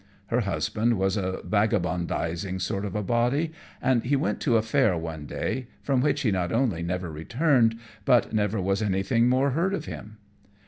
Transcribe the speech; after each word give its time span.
Her 0.31 0.39
husband 0.39 0.97
was 0.97 1.15
a 1.15 1.41
vagabondizing 1.45 2.57
sort 2.59 2.85
of 2.85 2.95
a 2.95 3.03
body, 3.03 3.51
and 3.79 4.03
he 4.03 4.15
went 4.15 4.39
to 4.41 4.57
a 4.57 4.63
fair 4.63 4.97
one 4.97 5.27
day, 5.27 5.67
from 5.83 6.01
which 6.01 6.21
he 6.21 6.31
not 6.31 6.51
only 6.51 6.81
never 6.81 7.11
returned, 7.11 7.77
but 8.03 8.33
never 8.33 8.59
was 8.59 8.81
anything 8.81 9.29
more 9.29 9.51
heard 9.51 9.75
of 9.75 9.85
him. 9.85 10.17